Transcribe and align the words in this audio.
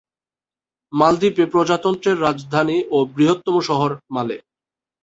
মালদ্বীপে 0.93 1.45
প্রজাতন্ত্রের 1.53 2.17
রাজধানী 2.21 2.77
এবং 2.85 3.03
বৃহত্তম 3.15 3.55
শহর 3.69 3.91
মালে। 4.15 4.37